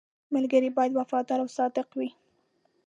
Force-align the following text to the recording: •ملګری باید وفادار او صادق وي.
•ملګری 0.33 0.69
باید 0.77 0.91
وفادار 0.99 1.39
او 1.43 1.49
صادق 1.57 1.87
وي. 1.97 2.09